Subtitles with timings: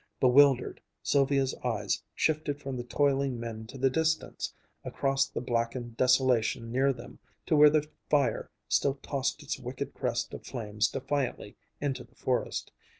[0.19, 4.51] Bewildered, Sylvia's eyes shifted from the toiling men to the distance,
[4.83, 10.33] across the blackened desolation near them, to where the fire still tossed its wicked crest
[10.33, 12.71] of flames defiantly into the forest.